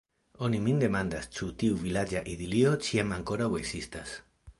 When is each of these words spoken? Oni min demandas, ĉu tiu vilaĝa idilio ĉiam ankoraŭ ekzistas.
Oni 0.45 0.59
min 0.67 0.79
demandas, 0.83 1.27
ĉu 1.35 1.49
tiu 1.63 1.77
vilaĝa 1.81 2.23
idilio 2.31 2.71
ĉiam 2.87 3.13
ankoraŭ 3.19 3.51
ekzistas. 3.61 4.15